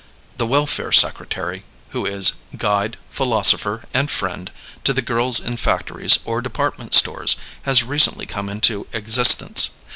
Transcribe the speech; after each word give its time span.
The 0.37 0.47
welfare 0.47 0.91
secretary, 0.91 1.63
who 1.89 2.07
is 2.07 2.33
"guide, 2.57 2.97
philosopher, 3.11 3.83
and 3.93 4.09
friend" 4.09 4.49
to 4.83 4.93
the 4.93 5.01
girls 5.03 5.39
in 5.39 5.57
factories 5.57 6.17
or 6.25 6.41
department 6.41 6.95
stores, 6.95 7.35
has 7.69 7.83
recently 7.83 8.25
come 8.25 8.49
into 8.49 8.87
existence. 8.93 9.69